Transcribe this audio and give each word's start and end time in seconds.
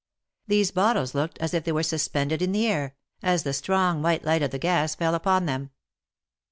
These 0.47 0.71
bottles 0.71 1.13
looked 1.13 1.37
as 1.37 1.53
if 1.53 1.63
they 1.63 1.71
were 1.71 1.83
suspended 1.83 2.41
in 2.41 2.53
the 2.53 2.65
air, 2.65 2.95
as 3.21 3.43
the 3.43 3.53
strong, 3.53 4.01
white 4.01 4.23
light 4.25 4.41
of 4.41 4.49
the 4.49 4.57
gas 4.57 4.95
fell 4.95 5.13
upon 5.13 5.45
them. 5.45 5.69